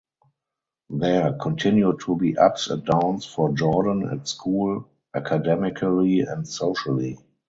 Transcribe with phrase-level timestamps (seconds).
[0.89, 7.19] There continue to be ups and downs for Jordan at school academically and socially.